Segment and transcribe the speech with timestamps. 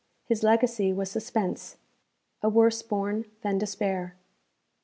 [0.25, 1.77] His legacy was suspense
[2.41, 4.15] a worse born than despair.